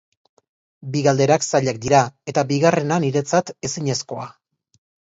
[0.95, 2.01] Bi galderak zailak dira,
[2.35, 4.31] eta bigarrena, niretzat, ezinezkoa.